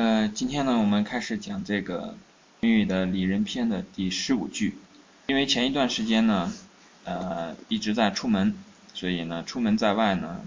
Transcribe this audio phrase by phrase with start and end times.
[0.00, 2.16] 呃，今天呢，我们开始讲这个
[2.62, 4.78] 《论语》的《礼仁篇》的第十五句。
[5.26, 6.50] 因为前一段时间呢，
[7.04, 8.54] 呃，一直在出门，
[8.94, 10.40] 所以呢，出门在外呢，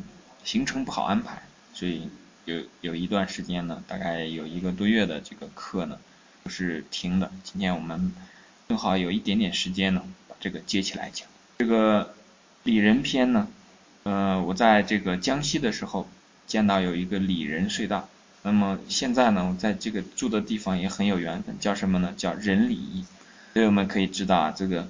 [0.44, 2.10] 行程不好安排，所以
[2.46, 6.00] 有有一段时间呢，大概有一个多月的这个课呢，
[6.44, 7.32] 都是停的。
[7.44, 8.12] 今天我们
[8.70, 11.28] 正好有一点点时间呢，把这个接起来讲。
[11.60, 12.06] 这个
[12.64, 13.48] 《礼仁篇》呢，
[14.02, 16.08] 呃，我在这个江西的时候
[16.48, 18.10] 见到有一个礼仁隧道。
[18.46, 22.14] 那么现在呢，我在这个住的地方也很有缘分，叫什么呢？
[22.18, 23.06] 叫仁礼。
[23.54, 24.86] 所以我们可以知道啊，这个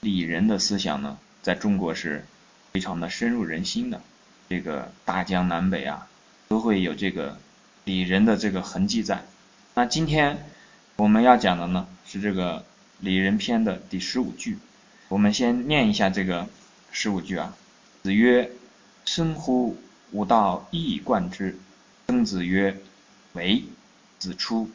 [0.00, 2.24] 礼仁的思想呢，在中国是
[2.72, 4.00] 非常的深入人心的。
[4.48, 6.08] 这个大江南北啊，
[6.48, 7.38] 都会有这个
[7.84, 9.22] 礼仁的这个痕迹在。
[9.74, 10.38] 那今天
[10.96, 12.64] 我们要讲的呢，是这个
[13.00, 14.56] 礼仁篇的第十五句。
[15.08, 16.48] 我们先念一下这个
[16.90, 17.54] 十五句啊。
[18.02, 18.50] 子曰
[19.04, 19.76] ：“生乎
[20.12, 21.58] 吾道一以贯之。”
[22.08, 22.74] 曾子曰。
[23.34, 23.64] 为
[24.18, 24.70] 子出，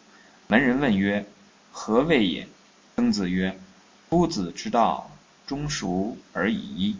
[0.47, 1.25] 门人问曰
[1.71, 2.47] ：“何谓也？”
[2.95, 3.57] 曾子曰
[4.09, 5.09] ：“夫子之道，
[5.47, 6.97] 忠熟而已。”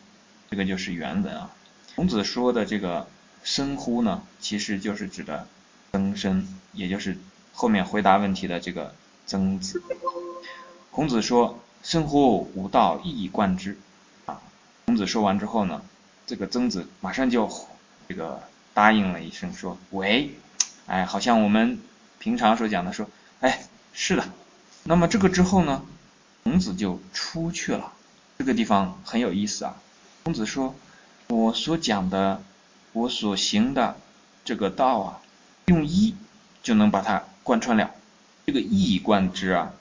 [0.50, 1.52] 这个就是原文啊。
[1.96, 3.08] 孔子说的这个
[3.44, 5.48] “生乎”呢，其实就是指的
[5.92, 7.18] 曾参，也就是
[7.54, 9.84] 后面回答问题的这个曾子。
[10.92, 13.78] 孔子说：“生乎吾道，一以贯之。”
[14.26, 14.42] 啊，
[14.86, 15.84] 孔子说完之后呢，
[16.26, 17.52] 这个曾子马上就
[18.08, 18.42] 这个
[18.74, 20.32] 答应了一声，说：“为。”
[20.90, 21.80] 哎，好像我们
[22.18, 23.08] 平常所讲的说，
[23.42, 23.62] 哎，
[23.94, 24.24] 是的。
[24.86, 25.86] 那么这个之后呢，
[26.44, 27.94] 孔子就出去了。
[28.40, 29.76] 这个地方很有意思啊。
[30.24, 30.74] 孔子说，
[31.28, 32.42] 我所讲的，
[32.94, 33.98] 我所行的
[34.44, 35.22] 这个道啊，
[35.68, 36.16] 用一
[36.64, 37.92] 就能把它贯穿了。
[38.48, 39.72] 这个一以贯之啊，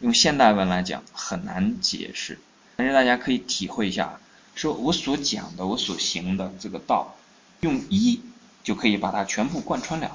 [0.00, 2.38] 用现代文来讲很难解释，
[2.76, 4.20] 但是大家可以体会一下，
[4.54, 7.16] 说我所讲的，我所行的这个道，
[7.60, 8.20] 用一
[8.62, 10.14] 就可以把它全部贯穿了。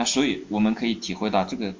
[0.00, 1.74] 那所以我们可以体会到，这个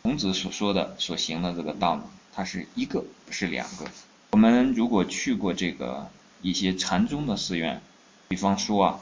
[0.00, 3.84] 孔子所说的、所行的这个道呢，它是一个，不是两个。
[4.30, 6.08] 我们如果去过这个
[6.40, 7.82] 一些禅宗的寺院，
[8.28, 9.00] 比方说啊，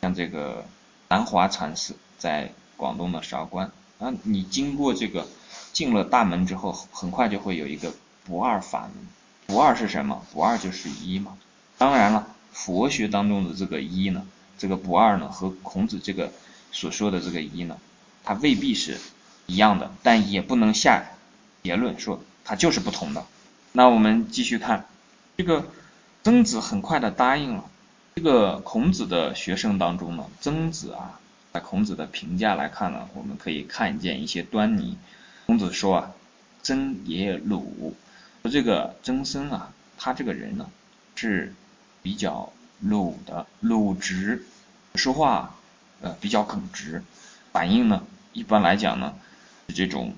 [0.00, 0.64] 像这个
[1.10, 5.28] 南华禅寺在广东的韶关，啊，你经过这个
[5.74, 7.92] 进了大门之后，很快就会有一个
[8.24, 9.06] 不二法门。
[9.48, 10.24] 不二是什么？
[10.32, 11.36] 不二就是一嘛。
[11.76, 14.26] 当然了，佛学当中的这个一呢，
[14.56, 16.32] 这个不二呢，和孔子这个
[16.72, 17.76] 所说的这个一呢。
[18.24, 18.98] 它未必是
[19.46, 21.04] 一样的，但也不能下
[21.62, 23.24] 结论说它就是不同的。
[23.72, 24.86] 那我们继续看，
[25.36, 25.66] 这个
[26.22, 27.64] 曾子很快的答应了。
[28.14, 31.20] 这个孔子的学生当中呢，曾子啊，
[31.52, 34.96] 在孔子的评价来看呢，我们可以看见一些端倪。
[35.46, 36.10] 孔子说啊，
[36.62, 37.94] 曾也鲁，
[38.44, 40.70] 这个曾参啊，他这个人呢
[41.16, 41.52] 是
[42.02, 44.46] 比较鲁的，鲁直，
[44.94, 45.56] 说话
[46.00, 47.02] 呃比较耿直，
[47.52, 48.02] 反应呢。
[48.34, 49.14] 一般来讲呢，
[49.68, 50.12] 是这种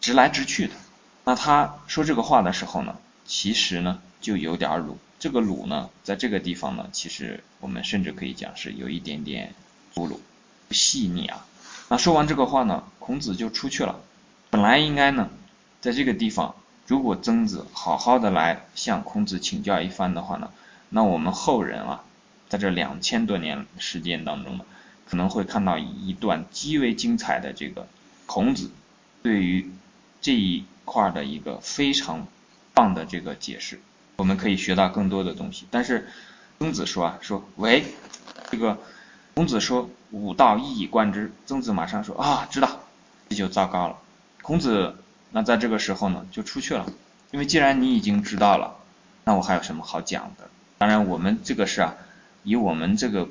[0.00, 0.74] 直来直去的。
[1.24, 2.96] 那他说这个话的时候呢，
[3.26, 4.98] 其实呢就有点鲁。
[5.20, 9.52] 这个鲁呢，在这个地方呢，其实我们甚至可以讲是有一点点
[9.92, 10.20] 粗鲁、
[10.70, 11.44] 细腻啊。
[11.88, 14.00] 那说完这个话呢，孔子就出去了。
[14.50, 15.28] 本来应该呢，
[15.80, 16.54] 在这个地方，
[16.86, 20.50] 如果曾子好好的来向孔子请教一番的话呢，
[20.88, 22.04] 那我们后人啊，
[22.48, 24.64] 在这两千多年时间当中呢。
[25.08, 27.86] 可能会看到一段极为精彩的这个
[28.26, 28.70] 孔子
[29.22, 29.70] 对于
[30.20, 32.26] 这一块的一个非常
[32.74, 33.80] 棒的这个解释，
[34.16, 35.66] 我们可以学到更多的东西。
[35.70, 36.08] 但是
[36.58, 37.84] 曾子说啊，说喂，
[38.50, 38.78] 这个
[39.34, 42.80] 孔子说武道一以贯之，曾子马上说啊，知道，
[43.30, 43.96] 这就糟糕了。
[44.42, 44.94] 孔子
[45.30, 46.84] 那在这个时候呢就出去了，
[47.30, 48.76] 因为既然你已经知道了，
[49.24, 50.50] 那我还有什么好讲的？
[50.76, 51.94] 当然我们这个是啊，
[52.42, 53.26] 以我们这个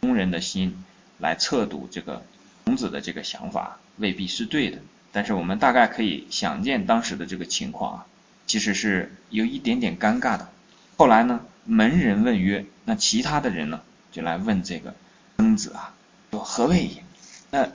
[0.00, 0.84] 工人的心。
[1.18, 2.22] 来测度这个
[2.64, 4.78] 孔子的这个想法未必是对的，
[5.12, 8.06] 但是我们大概可以想见当时的这个情况啊，
[8.46, 10.48] 其实是有一点点尴尬的。
[10.96, 13.80] 后来呢，门人问曰：“那其他的人呢，
[14.12, 14.94] 就来问这个
[15.38, 15.94] 曾子啊，
[16.30, 17.02] 说何谓也？”
[17.50, 17.68] 那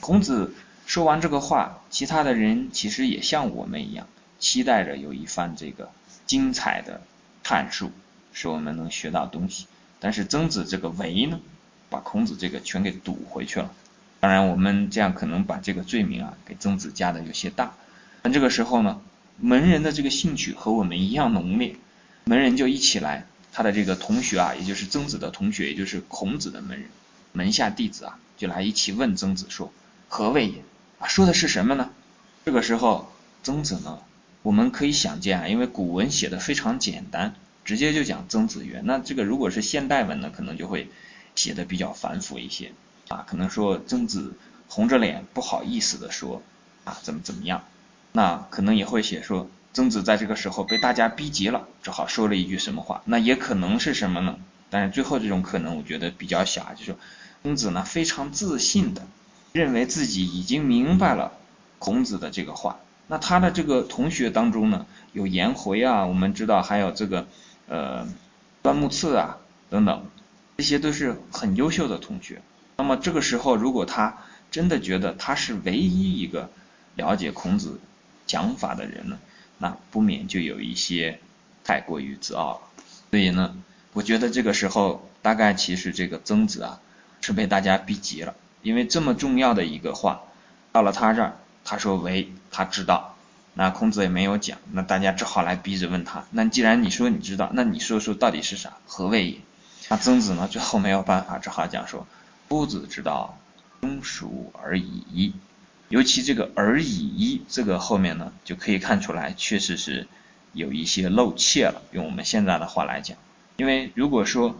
[0.00, 0.54] 孔子
[0.86, 4.06] 说完这个话，其他的人其实也像我们一样，
[4.38, 5.90] 期待着有一番这个
[6.26, 7.02] 精彩的
[7.44, 7.92] 阐述，
[8.32, 9.66] 使我们能学到东西。
[9.98, 11.38] 但是曾子这个为呢？
[11.90, 13.70] 把孔子这个全给堵回去了。
[14.20, 17.74] 当然，我们这样可能把这个罪名啊给曾子加的有些大。
[18.22, 19.00] 但这个时候呢，
[19.38, 21.76] 门人的这个兴趣和我们一样浓烈，
[22.24, 26.88] 门人就一起来，他的这个同学啊，也就是曾子的同学，也就是孔子的门人，
[27.32, 29.72] 门下弟子啊，就来一起问曾子说
[30.08, 30.62] ：“何谓也？”
[31.00, 31.90] 啊，说的是什么呢？
[32.44, 33.10] 这个时候，
[33.42, 34.00] 曾子呢，
[34.42, 37.34] 我们可以想见啊，因为古文写的非常简单，
[37.64, 38.82] 直接就讲曾子曰。
[38.84, 40.90] 那这个如果是现代文呢，可能就会。
[41.40, 42.72] 写的比较繁复一些
[43.08, 44.34] 啊，可能说曾子
[44.68, 46.42] 红着脸不好意思的说，
[46.84, 47.64] 啊怎么怎么样，
[48.12, 54.36] 那可能也会写说曾子在这个时候被大家逼急了，只好说了一句什么话，那也可能是什么呢？
[54.68, 56.94] 但是最后这种可能我觉得比较小，就是
[57.42, 59.06] 曾子呢非常自信的
[59.52, 61.32] 认为自己已经明白了
[61.78, 62.78] 孔子的这个话。
[63.08, 67.26] 那他的这个同学当中呢，有颜回啊，我们知道还有这个
[67.66, 68.06] 呃
[68.62, 69.38] 端木赐啊
[69.68, 70.04] 等等，
[70.60, 72.42] 这些都是很优秀的同学。
[72.76, 74.18] 那么这个时候，如果他
[74.50, 76.50] 真的觉得他是唯一一个
[76.96, 77.80] 了解孔子
[78.26, 79.18] 讲法的人呢，
[79.56, 81.18] 那不免就有一些
[81.64, 82.82] 太过于自傲了。
[83.10, 83.56] 所以呢，
[83.94, 86.78] 我觉得这个时候大概其实这个曾子啊
[87.22, 90.24] 是被大家逼急了，因为这么重要的一个话
[90.72, 91.38] 到了他这儿。
[91.64, 93.16] 他说为他知道，
[93.54, 96.26] 那孔子也没有讲，那大家只好来逼着问他。
[96.30, 98.76] 那既然你说你知道，那你说说到底是啥？
[98.86, 99.38] 何谓也？
[99.88, 100.46] 那曾子呢？
[100.48, 102.06] 最后没有办法，只好讲说：
[102.48, 103.38] 夫子之道，
[103.80, 105.32] 忠属而已。
[105.88, 110.06] 尤其这个而已矣，这个后面呢，就可以看出来，确实是
[110.52, 111.82] 有一些露怯了。
[111.90, 113.16] 用我们现在的话来讲，
[113.56, 114.56] 因为如果说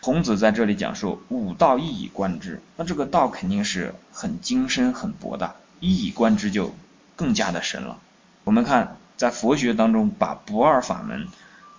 [0.00, 5.56] 孔子在这里讲说武道一以观之，那这个道肯定是很精深、很博大。
[5.80, 6.74] 一以观之就
[7.16, 7.98] 更加的深了。
[8.44, 11.26] 我们看在佛学当中，把不二法门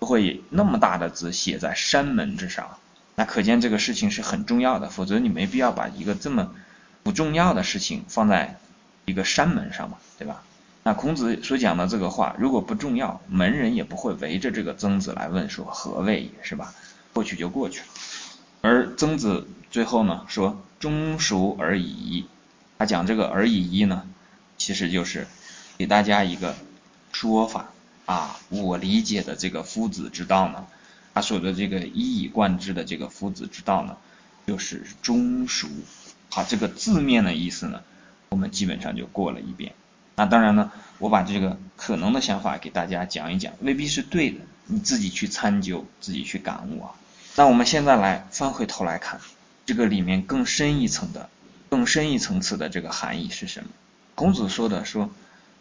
[0.01, 2.79] 都会那么大的字写在山门之上，
[3.13, 4.89] 那可见这个事情是很重要的。
[4.89, 6.55] 否则你没必要把一个这么
[7.03, 8.57] 不重要的事情放在
[9.05, 10.41] 一个山门上嘛，对吧？
[10.81, 16.73] 那孔子所讲的这个话，如果不重要，门人也不会围着这个曾子来问说何谓也是吧？
[17.13, 17.85] 过去就过去了。
[18.61, 22.25] 而曾子最后呢说中熟而已。
[22.79, 24.01] 他讲这个而已一呢，
[24.57, 25.27] 其实就是
[25.77, 26.55] 给大家一个
[27.11, 27.67] 说法
[28.11, 28.39] 啊。
[28.49, 30.67] 我理解的这个夫子之道呢，
[31.13, 33.97] 他说的这个一以贯之的这个夫子之道呢，
[34.45, 35.67] 就是忠熟。
[36.29, 37.81] 好，这个字面的意思呢，
[38.29, 39.73] 我们基本上就过了一遍。
[40.15, 46.91] 那当然呢，我把这个可能的想法给大家讲一讲，未必是对的，你自己去参究，自己去感悟啊。
[47.35, 49.19] 那我们现在来翻回头来看，
[49.65, 51.29] 这个里面更深一层的。
[51.69, 53.69] 更深一层次的这个含义是什么？
[54.15, 55.09] 孔子说的说，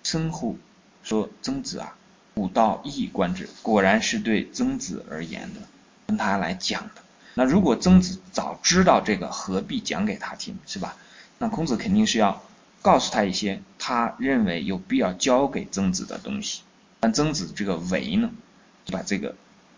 [0.02, 0.58] 曾乎
[1.04, 1.96] 说曾子啊，
[2.34, 5.60] 古道一以观之，果然是对曾子而言的，
[6.06, 7.02] 跟他来讲的。
[7.34, 10.96] 那如果曾子早知道这个，何必讲给他听，是吧？
[11.38, 12.42] 那孔子肯定是要
[12.82, 16.62] 告诉他一些他认为有必要教给曾子的东西。
[16.98, 18.30] 但曾子这个为呢，
[18.84, 19.34] 就把这个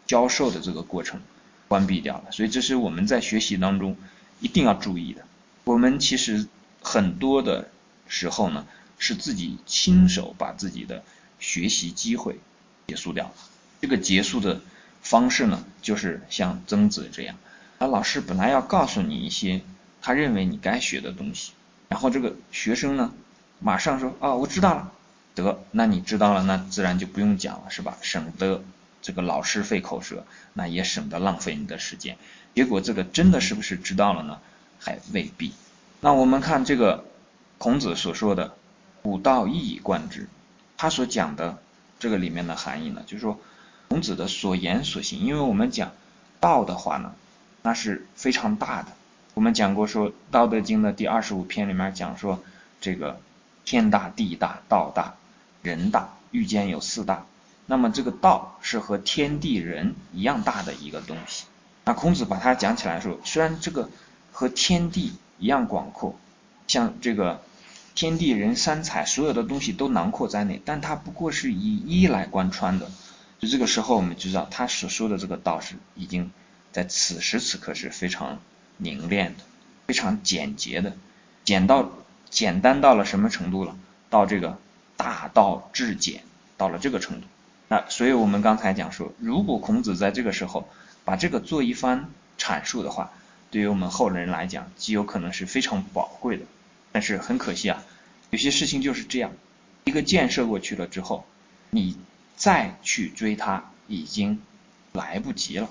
[0.06, 1.20] 教授的这个过程
[1.69, 2.32] 关闭掉了。
[2.32, 3.96] 所以这是我们在学习当中
[4.40, 5.22] 一定要注意的。
[5.64, 6.46] 我们其实
[6.82, 7.69] 很多的
[8.08, 8.66] 时候呢，
[8.99, 11.04] 是自己亲手把自己的
[11.43, 12.39] 学习机会
[12.87, 13.35] 结束掉了。
[13.81, 14.61] 这个结束的
[15.03, 17.37] 方式呢，就是像曾子这样，
[17.79, 19.61] 啊，老师本来要告诉你一些
[20.00, 21.53] 他认为你该学的东西，
[21.89, 23.12] 然后这个学生呢，
[23.59, 24.93] 马上说，哦，我知道了，
[25.35, 27.99] 得，那你知道了，那自然就不用讲了，是吧？
[28.03, 28.62] 省得
[29.03, 32.17] 这个老师费口舌，那也省得浪费你的时间。
[32.55, 34.38] 结果这个真的是不是知道了呢？
[34.79, 35.53] 还未必。
[36.00, 37.05] 那我们看这个
[37.59, 38.55] 孔子所说的
[39.03, 40.29] “古道一以贯之”，
[40.82, 41.58] 他所讲的
[42.00, 43.38] 这个里面的含义呢，就是说
[43.87, 45.20] 孔子的所言所行。
[45.20, 45.93] 因为我们讲
[46.40, 47.14] 道的话呢，
[47.62, 48.88] 那是非常大的。
[49.34, 52.43] 我们讲过说《道德经》的第二十五篇里面讲说，
[52.81, 53.20] 这个
[53.64, 55.14] 天大地大道大
[55.62, 57.26] 人大，欲间有四大。
[57.66, 61.45] 那么这个道是和天地人一样大的一个东西。
[61.85, 63.88] 那孔子把它讲起来说，虽然这个。
[64.35, 66.18] 和天地一样广阔，
[66.66, 67.42] 像这个
[67.94, 72.90] 天地人三才，所有的东西都囊括在内，但它不过是以一来贯穿的。
[73.38, 76.30] 就这个时候，我们知道他所说的这个道是已经
[76.70, 78.38] 在此时此刻是非常
[78.76, 79.44] 凝练的，
[79.87, 80.96] 非常简洁的，
[81.44, 81.90] 简到
[82.30, 83.76] 简单到了什么程度了？
[84.08, 84.58] 到这个
[84.96, 86.22] 大道至简，
[86.56, 87.26] 到了这个程度。
[87.66, 90.68] 那所以我们刚才讲说，如果孔子在这个时候
[91.04, 93.11] 把这个做一番阐述的话，
[93.50, 96.44] 对于我们后人来讲，极有可能是非常宝贵的。
[96.92, 97.82] 但是很可惜啊，
[98.30, 99.32] 有些事情就是这样，
[99.84, 101.25] 一个箭射过去了之后，
[101.70, 101.96] 你
[102.37, 104.40] 再去追它已经
[104.92, 105.68] 来不及了。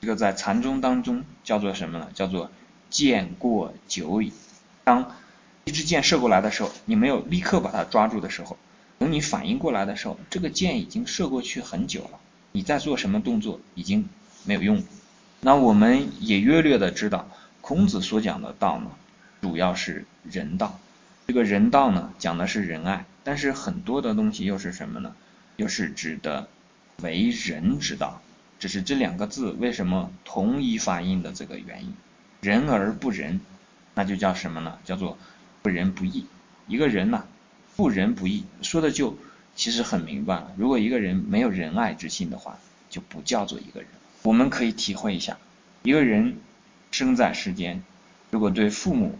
[0.00, 2.08] 这个在禅宗当中叫做什么呢？
[2.14, 2.50] 叫做
[2.90, 4.32] 箭过久矣。
[4.82, 5.14] 当
[5.64, 8.56] 一支箭射过来的时候，你没有立刻把它抓住的时候，
[8.98, 12.18] 等你反应过来的时候，这个箭已经射过去很久了。
[12.50, 14.08] 你再做什么动作已经
[14.44, 14.82] 没有用。
[15.40, 17.28] 那我们也约略的知道，
[17.60, 18.90] 孔子所讲的道呢，
[19.40, 20.78] 主要是人道。
[21.26, 25.14] 这个人道呢，讲的是仁爱，但是很多的东西又是什么呢？
[25.56, 26.48] 又是指的
[27.02, 28.20] 为人之道。
[28.58, 31.94] 只是这两个字为什么同一发音的这个原因。
[32.40, 33.40] 仁而不仁，
[33.94, 34.78] 那就叫什么呢？
[34.84, 35.18] 叫做
[35.62, 36.26] 不仁不义。
[36.68, 37.24] 一个人呢，
[37.76, 39.16] 不仁不义，说的就
[39.56, 40.52] 其实很明白了。
[40.56, 43.88] 如果一个人没有仁爱之心的话，就不叫做一个人。
[44.22, 45.38] 我们可以体会一下，
[45.82, 46.36] 一个人
[46.92, 47.82] 生在世间，
[48.30, 49.18] 如果对父母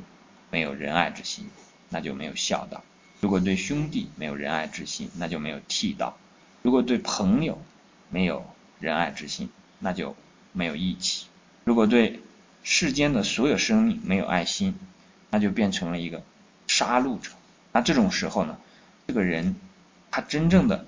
[0.53, 1.49] 没有仁爱之心，
[1.89, 2.83] 那就没有孝道；
[3.21, 6.13] 如果对兄弟没有仁爱之心，那就没有悌道；
[6.61, 7.59] 如果对朋友
[8.11, 8.45] 没有
[8.79, 10.15] 仁爱之心，那就
[10.53, 11.25] 没有义气；
[11.65, 12.21] 如果对
[12.63, 14.75] 世间的所有生命没有爱心，
[15.31, 16.23] 那就变成了一个
[16.67, 17.31] 杀戮者。
[17.73, 18.59] 那这种时候呢，
[19.07, 19.57] 这个人
[20.11, 20.85] 他真正的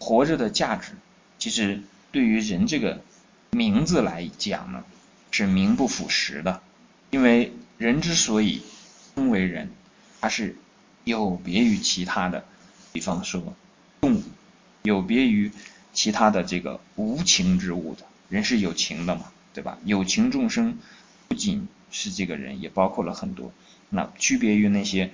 [0.00, 0.90] 活着的价值，
[1.38, 1.80] 其实
[2.10, 3.00] 对于人这个
[3.52, 4.82] 名字来讲呢，
[5.30, 6.60] 是名不副实的。
[7.10, 8.62] 因为人之所以
[9.14, 9.70] 为人，
[10.20, 10.56] 他是
[11.04, 12.44] 有别于其他的，
[12.92, 13.54] 比方说
[14.00, 14.22] 动物，
[14.82, 15.50] 有别于
[15.92, 18.06] 其他的这个无情之物的。
[18.28, 19.78] 人是有情的嘛，对吧？
[19.84, 20.78] 有情众生
[21.28, 23.52] 不仅是这个人，也包括了很多。
[23.90, 25.10] 那区别于那些。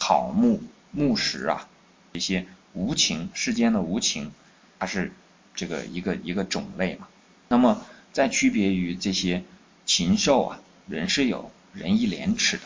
[0.00, 0.62] 草木
[0.92, 1.68] 木石啊，
[2.12, 4.30] 一些无情世间的无情，
[4.78, 5.12] 它是
[5.56, 7.08] 这个一个一个种类嘛。
[7.48, 9.42] 那么再区别于这些
[9.86, 12.62] 禽兽啊，人是有仁义廉耻的，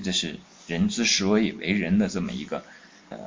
[0.00, 2.64] 这是人之所以为人的这么一个
[3.10, 3.18] 呃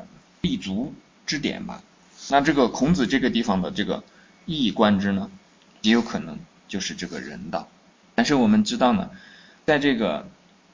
[0.41, 0.93] 立足
[1.25, 1.83] 之点吧。
[2.29, 4.03] 那这个孔子这个地方的这个
[4.45, 5.29] 一以贯之呢，
[5.81, 7.67] 也有可能就是这个人道。
[8.15, 9.11] 但是我们知道呢，
[9.65, 10.27] 在这个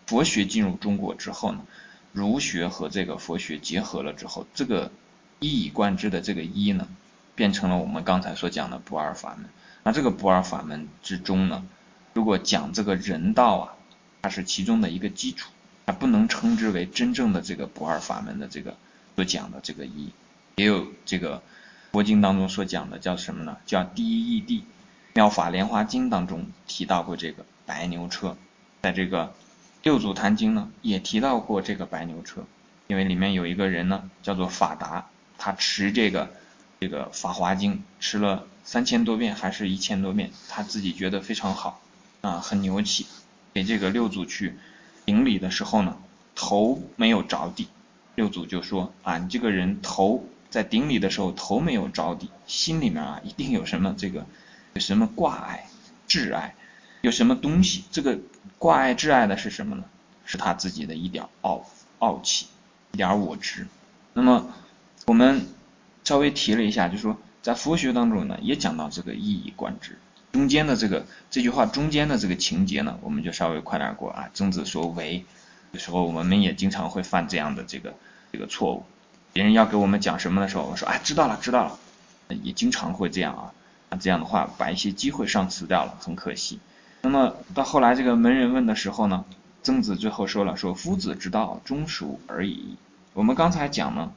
[0.05, 1.65] 佛学进入中国之后呢。
[2.13, 4.91] 儒学和这个佛学结合了之后，这个
[5.39, 6.89] 一以贯之的这个一呢，
[7.36, 9.45] 变成了我们刚才所讲的不二法门。
[9.83, 11.65] 那这个不二法门之中呢，
[12.13, 13.74] 如果讲这个人道啊，
[14.21, 15.51] 它是其中的一个基础，
[15.91, 18.75] 不能称之为真正的这个不二法门的这个
[19.15, 20.12] 所讲的这个一。
[20.55, 21.41] 也有这个
[21.91, 23.57] 佛经当中所讲的叫什么呢？
[23.65, 24.60] 叫第一义谛。
[25.13, 28.38] 《妙法莲华经》当中提到过这个白牛车，
[28.81, 29.33] 在这个。
[29.83, 32.45] 六祖坛经呢也提到过这个白牛车，
[32.86, 35.07] 因为里面有一个人呢叫做法达，
[35.39, 36.29] 他持这个
[36.79, 41.81] 这个法华经持了三千多遍还是一千多遍，他自己觉得非常好
[42.21, 43.07] 啊，很牛气。
[43.55, 44.55] 给这个六祖去
[45.05, 45.98] 顶礼的时候呢，
[46.36, 47.67] 头没有着地，
[48.15, 54.25] 六祖就说啊，你这个人头在顶礼的时候头没有着地，心里面啊一定有什么这个
[54.74, 55.67] 有什么挂碍
[56.08, 56.55] 挚爱。
[57.01, 57.84] 有什么东西？
[57.91, 58.20] 这个
[58.60, 59.86] 挂碍挚爱的是什么呢？
[60.24, 61.65] 是他自己的一点傲
[61.98, 62.46] 傲气，
[62.91, 63.65] 一点我执。
[64.13, 64.53] 那么
[65.08, 65.48] 我们
[66.03, 69.98] 稍微提了一下，就说在佛学当中呢，也讲到这个一以贯之。
[70.31, 74.29] 中间的这个这句话中间的这个情节呢，我们就稍微快点过啊。
[74.33, 75.25] 曾子说为，
[75.71, 77.93] 有时候我们也经常会犯这样的这个
[78.31, 78.85] 这个错误。
[79.33, 81.79] 别人要给我们讲什么的时候，我说啊知道了知道了，
[82.43, 83.53] 也经常会这样啊。
[83.89, 86.59] 那这样的话把一些机会丧失掉了，很可惜。
[87.01, 89.25] 那么到后来这个门人问的时候呢，
[89.63, 92.77] 曾子最后说了说夫子之道，忠属而已。
[93.13, 94.13] 我们刚才讲呢，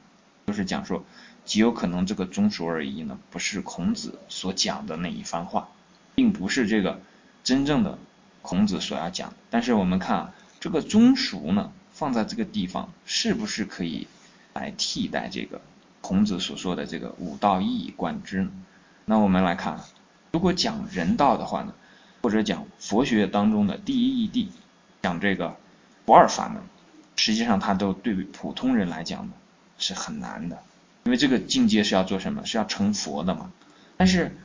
[0.47, 1.03] 就是讲说
[1.43, 5.67] 极有可能这个忠属而已呢，不是孔子所讲的那一番话，
[6.15, 6.99] 并不是这个
[7.43, 7.99] 真正的
[8.41, 9.33] 孔子所要讲。
[9.49, 14.07] 但是我们看啊，这个忠属呢，放在这个地方是不是可以
[14.53, 15.61] 来替代这个
[16.01, 18.49] 孔子所说的这个五道一以贯之呢？
[19.05, 19.79] 那我们来看，
[20.31, 21.73] 如果讲人道的话呢？
[22.21, 24.47] 或者讲佛学当中的第一义谛，
[25.03, 25.55] 讲这个
[26.05, 26.59] 不二法门，
[27.15, 29.33] 实际上它都对普通人来讲呢
[29.77, 30.57] 是很难的，
[31.03, 32.43] 因为这个境界是要做什么？
[32.43, 33.51] 是要成佛的嘛。
[33.95, 34.35] 但是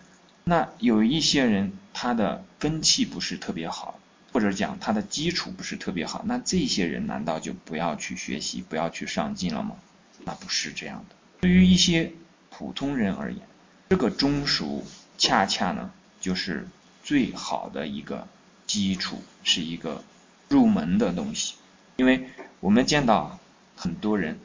[0.45, 3.99] 那有一些人他的根气不是特别好，
[4.33, 9.77] 或者讲他的基础不是特别好，那这些人难道就不要去学习，不要去上进了吗？
[10.25, 11.15] 那不是这样的。
[11.41, 12.13] 对于一些
[12.51, 13.41] 普通人而言，
[13.89, 14.85] 这个中熟
[15.19, 16.69] 恰恰呢就是。
[17.03, 18.29] 最好的一个
[18.67, 20.05] 基础是一个
[20.49, 21.55] 入门的东西，
[21.97, 22.29] 因为
[22.61, 23.41] 我们见到
[23.75, 24.39] 很多人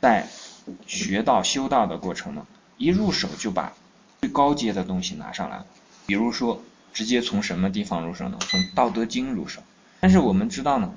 [0.00, 0.28] 在
[0.86, 3.72] 学道修道的过程呢，一入手就把
[4.22, 5.64] 最高阶的东西拿上来，
[6.06, 6.62] 比如说
[6.94, 8.38] 直接从什么地方入手呢？
[8.40, 9.60] 从《道德经》入手。
[9.98, 10.94] 但是我们知道呢，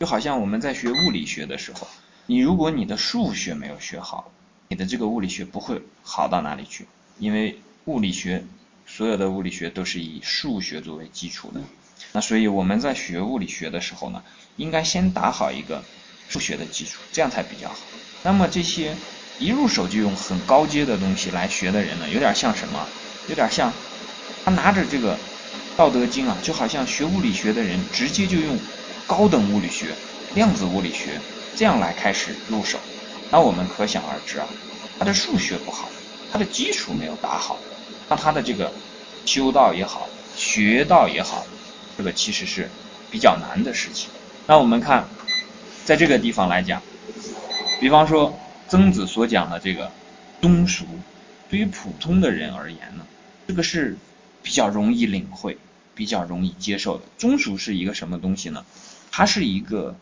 [0.00, 1.86] 就好像我们在学物理学的时候，
[2.26, 4.32] 你如果你的数学没有学好，
[4.66, 6.88] 你的这个物理学不会好到哪里去，
[7.20, 8.44] 因为物理学。
[8.86, 11.60] 所有的物理学都是以数学作为基础的，
[12.12, 14.22] 那所以我们在学物理学的时候呢，
[14.56, 15.82] 应该先打好一个
[16.28, 17.76] 数学的基础，这样才比较好。
[18.24, 18.94] 那么这些
[19.38, 22.86] 一入手就用很高阶的东西来学的人呢，有点像什么？
[23.28, 23.72] 有点像
[24.44, 25.14] 他拿着这个
[25.76, 28.58] 《道德经》啊，就好像学物理学的人直接就用
[29.06, 29.86] 高等物理学、
[30.34, 31.18] 量子物理学
[31.56, 32.78] 这样来开始入手。
[33.30, 34.46] 那我们可想而知啊，
[34.98, 35.88] 他的数学不好，
[36.30, 37.58] 他的基础没有打好。
[38.08, 38.70] 那他的这个
[39.24, 41.46] 修道也好，学道也好，
[41.96, 42.70] 这个其实是
[43.10, 44.10] 比较难的事情。
[44.46, 45.08] 那我们看，
[45.86, 46.82] 在这个地方来讲，
[47.80, 48.38] 比方说
[48.68, 49.90] 曾子所讲的这个
[50.40, 50.84] 忠俗，
[51.48, 53.06] 对于普通的人而言呢，
[53.46, 53.96] 这个是
[54.42, 55.58] 比较容易领会、
[55.94, 57.04] 比较容易接受的。
[57.18, 58.64] 忠俗是一个什么东西呢？
[59.10, 59.96] 它是一个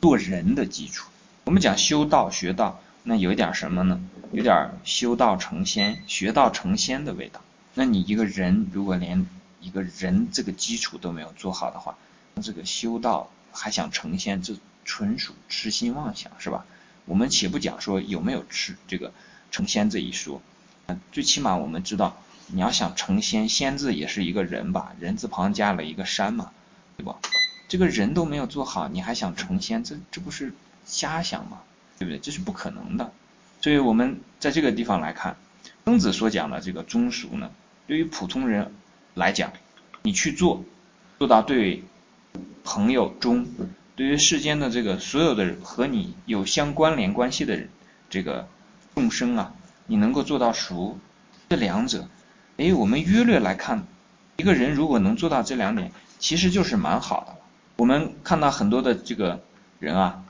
[0.00, 1.08] 做人的基础。
[1.44, 4.00] 我们讲修道、学道，那有一点什么呢？
[4.32, 7.40] 有点修道成仙、学道成仙的味道。
[7.74, 9.26] 那你一个人如果连
[9.60, 11.96] 一个人这个基础都没有做好的话，
[12.34, 14.54] 那这个修道还想成仙，这
[14.84, 16.64] 纯属痴心妄想，是吧？
[17.06, 19.12] 我们且不讲说有没有吃这个
[19.50, 20.42] 成仙这一说，
[20.86, 26.50] 啊最起码我们知道，你要想成仙，仙字也是一个人吧，人字旁加了一个山嘛，
[26.96, 27.16] 对吧？
[27.68, 30.52] 这个人都没有做好，你还想成仙，这这不是
[30.84, 31.62] 瞎想吗？
[31.98, 32.18] 对不对？
[32.18, 33.12] 这是不可能的。
[33.60, 35.36] 所以我们在这个地方来看，
[35.84, 37.50] 曾子所讲的这个忠俗呢，
[37.86, 38.72] 对于普通人
[39.14, 39.52] 来讲，
[40.02, 40.64] 你去做，
[41.18, 41.82] 做到对
[42.64, 43.46] 朋友忠。
[43.96, 47.70] 对于世间的这个所有的和你有相关联关系的人，
[48.10, 48.46] 这个
[48.94, 49.54] 众生啊，
[49.86, 50.98] 你能够做到熟，
[51.48, 52.06] 这两者，
[52.58, 53.86] 哎，我们约略来看，
[54.36, 57.36] 一个人如果能做到这两点，其实就是蛮好的。
[57.76, 59.42] 我们看到很多的这个
[59.78, 60.24] 人啊，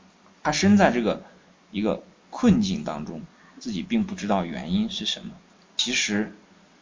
[0.45, 1.25] 他身在这个
[1.73, 3.21] 一个困境当中，
[3.59, 5.33] 自己并不知道原因是什么。
[5.77, 6.33] 其实，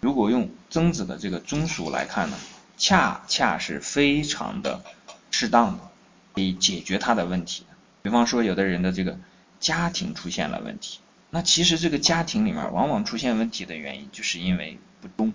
[0.02, 2.36] 如果用曾子的这个中属来看呢，
[2.76, 4.82] 恰恰是非常的
[5.30, 5.90] 适当的。
[6.34, 7.64] 可以解决他的问题。
[8.02, 9.18] 比方说，有的人的这个
[9.60, 10.98] 家庭出现了问题，
[11.30, 15.32] 那其实这个家庭里面往往出现问题的原因，就是因为不忠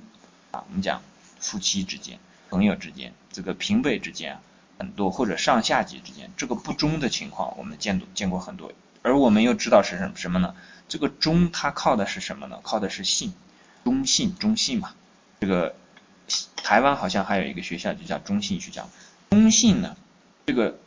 [0.52, 0.64] 啊。
[0.68, 1.02] 我们讲
[1.40, 2.20] 夫妻之间、
[2.52, 4.38] 朋友之间、这个平辈之间
[4.78, 8.72] 很多，或者上下级之间，这个不忠的情况，我们见见过很多。
[9.02, 10.54] 而我们又知道是什么什么呢？
[10.88, 12.60] 这个忠它靠的是什么呢？
[12.62, 13.34] 靠的是信，
[13.84, 14.94] 忠信忠信嘛。
[15.40, 15.74] 这个
[16.58, 18.88] 台湾好像还有一个学校就叫中信学校，
[19.32, 19.98] 忠信呢，
[20.46, 20.78] 这个。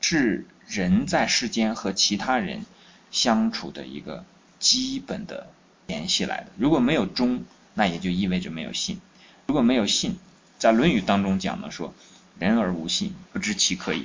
[0.00, 2.64] 是人在世间和其他人
[3.10, 4.24] 相处的一个
[4.58, 5.48] 基本的
[5.86, 6.46] 联系来的。
[6.56, 9.00] 如果没有忠，那也就意味着没有信。
[9.46, 10.18] 如果没有信，
[10.58, 11.94] 在《论语》当中讲的说
[12.38, 14.04] ：“人而无信，不知其可也。”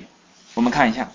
[0.54, 1.12] 我们看一下，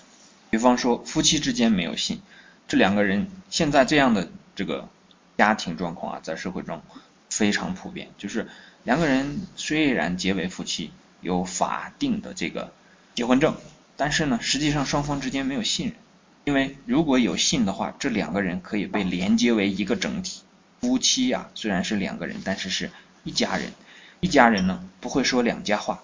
[0.50, 2.20] 比方说夫妻之间没有信，
[2.68, 4.88] 这两个人现在这样的这个
[5.36, 6.82] 家庭状况啊，在社会中
[7.28, 8.48] 非常普遍，就是
[8.84, 10.90] 两个人虽然结为夫妻，
[11.20, 12.72] 有法定的这个
[13.14, 13.56] 结婚证。
[14.04, 15.94] 但是呢，实际上双方之间没有信任，
[16.42, 20.42] 因为如果有信的话，这两个人可以被连接为一个整体。
[20.80, 22.90] 夫妻呀，虽然是两个人，但是是
[23.22, 23.70] 一家人。
[24.18, 26.02] 一家人呢，不会说两家话。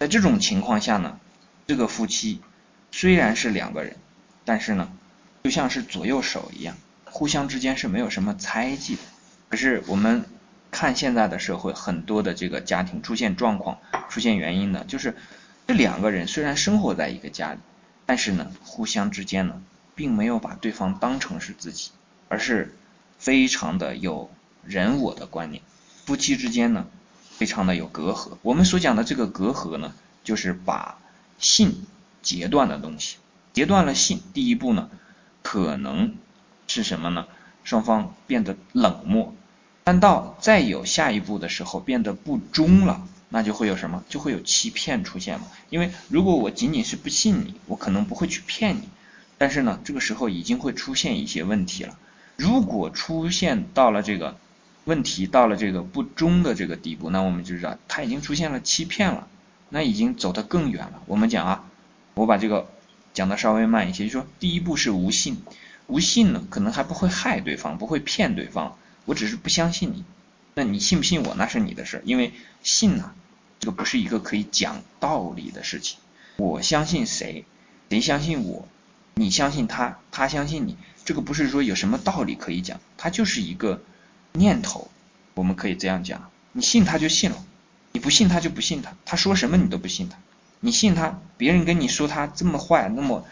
[0.00, 1.20] 在这种情况下呢，
[1.68, 2.40] 这个夫妻
[2.90, 3.94] 虽然是两个人，
[4.44, 4.90] 但是呢，
[5.44, 9.02] 就像是左右手一样，互相之间是没有什么猜忌的。
[9.50, 10.24] 可是我们
[10.72, 13.78] 看现在的社会，很多的这个家庭出现状况、
[14.08, 15.14] 出现原因呢，就是。
[15.66, 17.58] 这两个人虽然生活在一个家里，
[18.06, 19.60] 但是呢，互相之间呢，
[19.96, 21.90] 并没有把对方当成是自己，
[22.28, 22.76] 而是
[23.18, 24.30] 非常的有
[24.64, 25.62] 人我的观念。
[26.04, 26.86] 夫妻之间呢，
[27.30, 28.38] 非常的有隔阂。
[28.42, 30.98] 我们所讲的这个隔阂呢，就是把
[31.38, 31.84] 信
[32.22, 33.16] 截断的东西，
[33.52, 34.88] 截断了信，第一步呢，
[35.42, 36.14] 可能
[36.68, 37.26] 是什么呢？
[37.64, 39.34] 双方变得冷漠，
[39.82, 43.08] 但到再有下一步的时候，变得不忠了。
[43.28, 44.04] 那就会有什么？
[44.08, 45.46] 就会有欺骗出现嘛。
[45.70, 48.88] 因为如果我仅仅是不信你，我可能不会去骗你。
[49.38, 51.98] 但是呢，这个时候已经会出现一些问题了。
[52.36, 54.36] 如果出现到了这个
[54.84, 59.26] 问题，到了这个不忠的这个地步，那我们就知道他已经出现了欺骗了，
[59.68, 61.02] 那已经走得更远了。
[61.06, 61.64] 我们讲啊，
[62.14, 62.68] 我把这个
[63.12, 65.42] 讲的稍微慢一些，就说第一步是无信，
[65.86, 70.04] 无信呢，可能还不会害对方，不会骗对方，我只是不相信你。
[70.58, 73.12] 那你信不信我，那是你的事，因为信呢，
[73.60, 75.98] 这个不是一个可以讲道理的事情。
[76.38, 77.44] 我相信谁，
[77.90, 78.66] 谁相信我，
[79.12, 83.82] 你相信他，他相信你，这个不是说有什么道理可以讲，它就是一个
[84.32, 84.90] 念头，
[85.34, 87.44] 我们可以这样讲，你信他就信了，
[87.92, 90.16] 你不信他就不信他，他说什么你都不信他，
[90.60, 93.26] 你信他，别人跟你说他这么坏，那么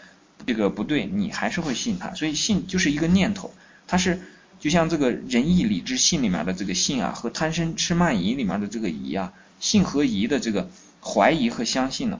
[0.45, 3.51] 这个不对，你还是会信他，所以信就是一个念头，
[3.87, 4.21] 它是。
[4.59, 10.69] 就像这个仁义礼智信里面的这个信啊，和贪嗔痴慢疑里面的这个疑啊，信和疑的这个
[11.01, 12.19] 怀疑和相信呢，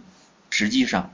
[0.49, 1.11] 实际上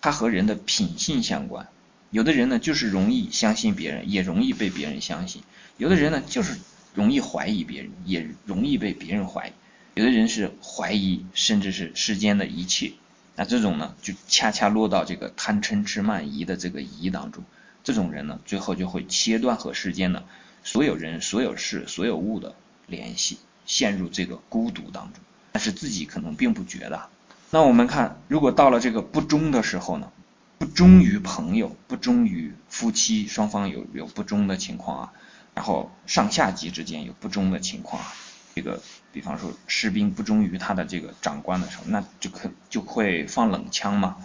[0.00, 1.68] 它和人的品性相关。
[2.10, 5.42] 有的人呢就是容易相信别人，也容易被别人相信；
[5.76, 6.58] 有的人呢就是
[6.94, 9.52] 容易怀疑别人，也容易被别人怀疑；
[9.94, 12.92] 有的人是怀疑甚至是世间的一切，
[13.36, 17.44] 那这种呢就恰恰落到这个贪嗔痴慢疑的这个疑当中。
[17.84, 20.24] 这种人呢最后就会切断和世间的。
[20.64, 22.54] 所有人、所有事、所有物的
[22.86, 25.22] 联系，陷入这个孤独当中，
[25.52, 27.08] 但是自己可能并不觉得。
[27.50, 30.10] 那我们看，如果到了这个不忠的时候呢？
[30.58, 35.12] 不忠于朋友，不忠于夫妻双方有有不忠的情况啊。
[35.54, 38.12] 然后上下级之间有不忠的情况啊，
[38.54, 38.80] 这个
[39.12, 44.18] 比方说士兵不忠于他的这个长官的时候，那就可就会放冷枪嘛。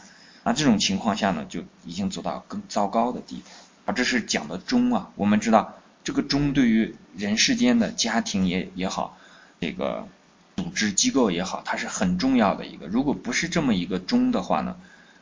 [0.43, 3.49] 那这种情况下呢，就已经走到更糟糕的地步
[3.87, 3.93] 啊。
[3.93, 5.09] 这是讲的忠啊。
[5.15, 5.73] 我们知道
[6.07, 9.17] 这个忠对于人世间的家庭也也好，
[9.59, 10.07] 这个
[10.55, 12.87] 组织机构也好，它是很重要的一个。
[12.87, 14.77] 如果不是这么一个忠的话呢，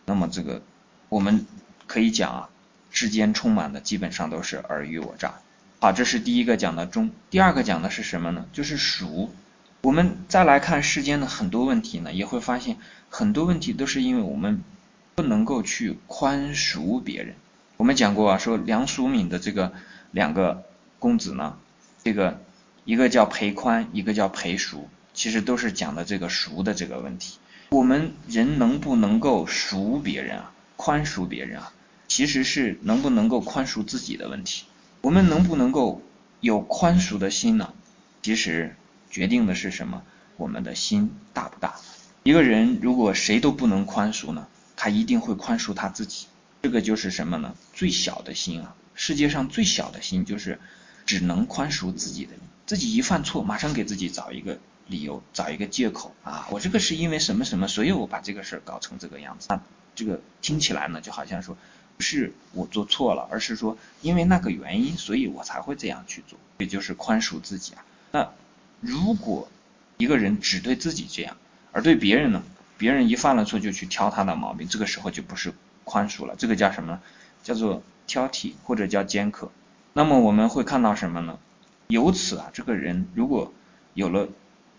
[0.05, 0.61] 那么这个
[1.09, 1.47] 我们
[1.87, 2.49] 可以讲啊，
[2.91, 5.39] 世间充满的基本上都是尔虞我诈。
[5.79, 7.09] 好，这是第一个讲的忠。
[7.31, 8.45] 第二个讲的是什么呢？
[8.53, 9.33] 就是赎。
[9.81, 12.77] 我们再来看世间的很多问题呢，也会发现
[13.09, 14.61] 很多问题都是因为我们
[15.15, 17.33] 不能够去宽恕别人。
[17.77, 19.73] 我们讲过啊，说梁淑敏的这个
[20.11, 20.63] 两个
[20.99, 21.57] 公子呢，
[22.03, 22.41] 这个
[22.83, 27.37] 一个叫裴宽，一个叫裴赎，其实都是讲的这个赎的这个问题。
[27.69, 31.73] 我们人能不能够赎别人啊，宽恕别人啊，
[32.07, 34.65] 其实是能不能够宽恕自己的问题。
[35.01, 36.01] 我们能不能够
[36.39, 37.73] 有宽恕的心呢？
[38.21, 38.75] 其实
[39.09, 40.03] 决定的是什么？
[40.37, 41.75] 我们的心大不大？
[42.23, 46.27] 一个人如果谁都不能宽恕呢，他一定会宽恕他自己。
[46.61, 47.55] 这个就是什么呢？
[47.73, 48.75] 最小的心啊！
[48.95, 50.59] 世界上最小的心就是
[51.05, 52.39] 只能宽恕自己的人。
[52.65, 56.47] 自己一犯错，马上给自己找一个理由，找一个借口啊！
[56.51, 59.47] 我这个是因为什么什么，所以我把这个事儿搞成这个样子。
[59.49, 59.61] 那
[59.95, 61.55] 这个听起来呢，就好像说。
[61.97, 67.85] 不是我做错了，而是说因为那个原因，所以我才会这样去做，也就是宽恕自己啊。
[68.11, 68.33] 那
[68.81, 69.47] 如果
[69.95, 71.37] 一个人只对自己这样，
[71.71, 72.43] 而对别人呢，
[72.77, 75.53] 别人一犯了错就去挑他的毛病，这个时候就不是
[75.85, 76.99] 宽恕了，这个叫什么？
[77.43, 79.49] 叫做挑剔或者叫尖刻。
[79.97, 81.39] 那么我们会看到什么呢？
[81.87, 83.53] 由此啊，这个人如果
[83.93, 84.27] 有了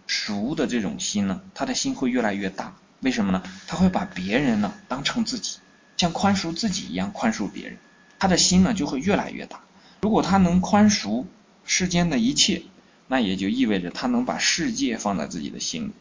[0.07, 2.77] 熟的这种心呢，他的心会越来越大。
[3.01, 3.43] 为什么呢？
[3.67, 5.57] 他会把别人呢当成自己。
[5.97, 7.79] 像宽恕自己一样宽恕别人，
[8.19, 9.61] 他的心呢就会越来越大。
[10.03, 11.25] 如果他能宽恕
[11.65, 12.65] 世间的一切，
[13.09, 15.93] 那也就意味着他能把世界放在自己的心里。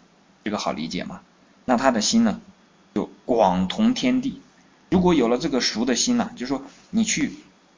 [0.43, 1.21] 这个好理解吗？
[1.63, 2.41] 那他的心呢
[2.93, 4.41] 就广同天地。
[4.91, 7.31] 如果有了这个熟的心呢，就说你去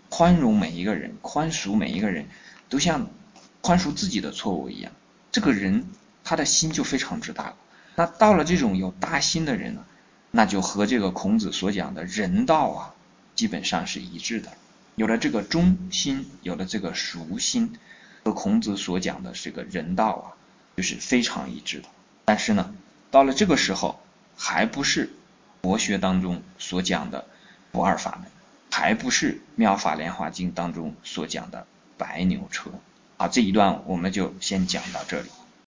[0.10, 2.28] 宽容每一个人，宽恕每一个人，
[2.70, 3.08] 都像
[3.62, 4.92] 宽恕自己的错误一样，
[5.32, 5.86] 这个人
[6.24, 7.56] 他的心就非常之大了。
[7.96, 9.84] 那到了这种有大心的人呢？
[10.30, 12.94] 那就和这个孔子所讲的人道啊，
[13.36, 14.52] 基本上是一致的。
[14.96, 17.74] 有了这个忠心，有了这个熟心，
[18.24, 20.26] 和孔子所讲的这个人道啊，
[20.76, 21.88] 就是非常一致的。
[22.26, 22.76] 但是呢，
[23.10, 24.00] 到了这个时候，
[24.36, 25.10] 还不是
[25.62, 27.26] 佛学当中所讲的
[27.72, 28.30] 不二法门，
[28.80, 31.66] 还不是《妙法莲华经》当中所讲的
[31.98, 32.70] 白牛车。
[33.18, 35.30] 啊，这一段我们就先讲到这里。